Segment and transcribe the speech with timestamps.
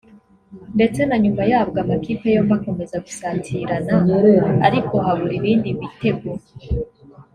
[0.75, 3.95] ndetse na nyuma yabwo amakipe yombi akomeza gusatirana
[4.67, 6.29] ariko habura ibindi bitego